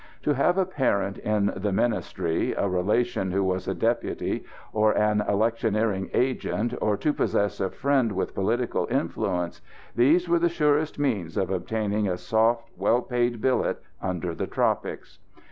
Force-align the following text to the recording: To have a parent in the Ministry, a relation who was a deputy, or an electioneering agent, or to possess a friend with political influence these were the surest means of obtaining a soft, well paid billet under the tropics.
To 0.23 0.33
have 0.33 0.57
a 0.57 0.65
parent 0.65 1.19
in 1.19 1.53
the 1.55 1.71
Ministry, 1.71 2.53
a 2.53 2.67
relation 2.67 3.29
who 3.31 3.43
was 3.43 3.67
a 3.67 3.75
deputy, 3.75 4.43
or 4.73 4.93
an 4.97 5.21
electioneering 5.29 6.09
agent, 6.15 6.73
or 6.81 6.97
to 6.97 7.13
possess 7.13 7.59
a 7.59 7.69
friend 7.69 8.13
with 8.13 8.33
political 8.33 8.87
influence 8.89 9.61
these 9.95 10.27
were 10.27 10.39
the 10.39 10.49
surest 10.49 10.97
means 10.97 11.37
of 11.37 11.51
obtaining 11.51 12.07
a 12.07 12.17
soft, 12.17 12.71
well 12.75 13.03
paid 13.03 13.41
billet 13.41 13.79
under 14.01 14.33
the 14.33 14.47
tropics. 14.47 15.19